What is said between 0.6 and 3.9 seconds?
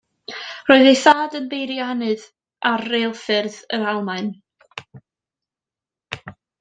Roedd ei thad yn beiriannydd ar reilffyrdd yr